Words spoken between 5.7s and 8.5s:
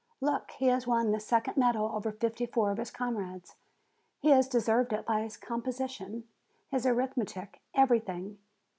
tion, his arithmetic, everything.